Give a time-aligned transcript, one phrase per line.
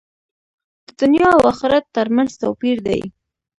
[0.85, 3.01] د دنیا او آخرت تر منځ توپیر دی.